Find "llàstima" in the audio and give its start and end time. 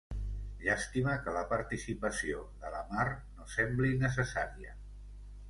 0.61-1.17